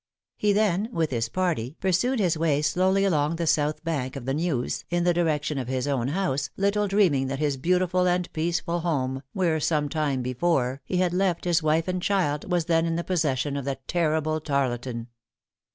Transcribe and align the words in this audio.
He 0.35 0.51
then, 0.51 0.89
with 0.91 1.11
his 1.11 1.29
party, 1.29 1.77
pursued 1.79 2.17
his 2.19 2.35
way 2.35 2.63
slowly 2.63 3.05
along 3.05 3.35
the 3.35 3.45
south 3.45 3.83
bank 3.83 4.15
of 4.15 4.25
the 4.25 4.33
Neuse, 4.33 4.83
in 4.89 5.03
the 5.03 5.13
direction 5.13 5.59
of 5.59 5.67
his 5.67 5.87
own 5.87 6.07
house, 6.07 6.49
little 6.57 6.87
dreaming 6.87 7.27
that 7.27 7.37
his 7.37 7.55
beautiful 7.55 8.07
and 8.07 8.33
peaceful 8.33 8.79
home, 8.79 9.21
where, 9.33 9.59
some 9.59 9.89
time 9.89 10.23
before, 10.23 10.81
he 10.85 10.97
had 10.97 11.13
left 11.13 11.45
his 11.45 11.61
wife 11.61 11.87
and 11.87 12.01
child, 12.01 12.51
was 12.51 12.65
then 12.65 12.87
in 12.87 12.95
the 12.95 13.03
possession 13.03 13.55
of 13.55 13.63
the 13.63 13.77
terrible 13.87 14.39
Tarleton. 14.41 15.05